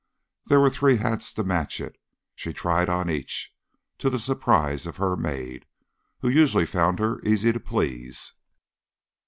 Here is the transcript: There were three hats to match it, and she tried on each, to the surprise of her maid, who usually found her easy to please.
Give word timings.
There 0.47 0.59
were 0.59 0.71
three 0.71 0.95
hats 0.95 1.31
to 1.35 1.43
match 1.43 1.79
it, 1.79 1.93
and 1.93 1.97
she 2.33 2.53
tried 2.53 2.89
on 2.89 3.07
each, 3.07 3.53
to 3.99 4.09
the 4.09 4.17
surprise 4.17 4.87
of 4.87 4.97
her 4.97 5.15
maid, 5.15 5.67
who 6.21 6.27
usually 6.29 6.65
found 6.65 6.97
her 6.97 7.21
easy 7.21 7.53
to 7.53 7.59
please. 7.59 8.33